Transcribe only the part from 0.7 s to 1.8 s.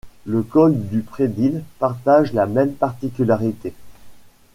du Predil